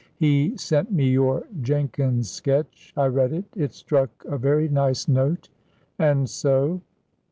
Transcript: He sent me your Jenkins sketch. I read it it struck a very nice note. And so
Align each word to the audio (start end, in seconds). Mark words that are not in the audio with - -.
He 0.15 0.57
sent 0.57 0.91
me 0.91 1.11
your 1.11 1.45
Jenkins 1.61 2.27
sketch. 2.27 2.91
I 2.97 3.05
read 3.05 3.31
it 3.31 3.45
it 3.55 3.71
struck 3.75 4.09
a 4.25 4.35
very 4.39 4.67
nice 4.67 5.07
note. 5.07 5.49
And 5.99 6.27
so 6.27 6.81